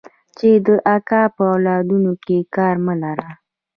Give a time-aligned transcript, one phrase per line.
[0.37, 2.11] چې د اکا په اولادونو
[2.55, 3.29] کار مه لره.